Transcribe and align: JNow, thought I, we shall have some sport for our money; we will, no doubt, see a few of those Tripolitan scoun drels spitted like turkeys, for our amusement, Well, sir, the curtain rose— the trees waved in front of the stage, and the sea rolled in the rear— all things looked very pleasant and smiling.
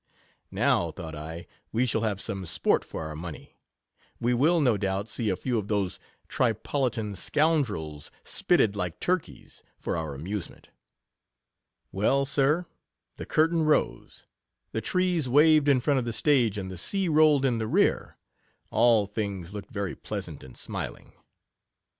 JNow, 0.51 0.95
thought 0.95 1.13
I, 1.13 1.45
we 1.71 1.85
shall 1.85 2.01
have 2.01 2.19
some 2.19 2.43
sport 2.47 2.83
for 2.83 3.03
our 3.05 3.15
money; 3.15 3.59
we 4.19 4.33
will, 4.33 4.59
no 4.59 4.75
doubt, 4.75 5.07
see 5.07 5.29
a 5.29 5.35
few 5.35 5.59
of 5.59 5.67
those 5.67 5.99
Tripolitan 6.27 7.13
scoun 7.15 7.63
drels 7.63 8.09
spitted 8.23 8.75
like 8.75 8.99
turkeys, 8.99 9.61
for 9.77 9.95
our 9.95 10.15
amusement, 10.15 10.69
Well, 11.91 12.25
sir, 12.25 12.65
the 13.17 13.27
curtain 13.27 13.61
rose— 13.61 14.25
the 14.71 14.81
trees 14.81 15.29
waved 15.29 15.67
in 15.69 15.79
front 15.79 15.99
of 15.99 16.05
the 16.05 16.13
stage, 16.13 16.57
and 16.57 16.71
the 16.71 16.79
sea 16.79 17.07
rolled 17.07 17.45
in 17.45 17.59
the 17.59 17.67
rear— 17.67 18.17
all 18.71 19.05
things 19.05 19.53
looked 19.53 19.69
very 19.69 19.93
pleasant 19.95 20.43
and 20.43 20.57
smiling. 20.57 21.13